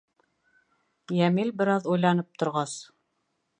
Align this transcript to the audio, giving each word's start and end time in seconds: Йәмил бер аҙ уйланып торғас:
Йәмил 1.17 1.53
бер 1.61 1.73
аҙ 1.75 1.87
уйланып 1.93 2.41
торғас: 2.45 2.77